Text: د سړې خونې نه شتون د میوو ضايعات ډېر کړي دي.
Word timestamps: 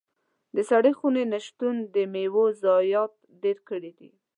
د 0.55 0.57
سړې 0.69 0.91
خونې 0.97 1.23
نه 1.31 1.39
شتون 1.45 1.75
د 1.93 1.95
میوو 2.13 2.45
ضايعات 2.63 3.13
ډېر 3.43 3.57
کړي 3.69 3.91
دي. 3.99 4.09